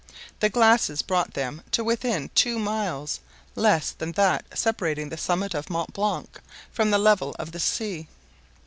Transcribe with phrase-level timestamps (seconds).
[0.39, 3.19] The glasses brought them to within two miles,
[3.55, 8.07] less than that separating the summit of Mont Blanc from the level of the sea.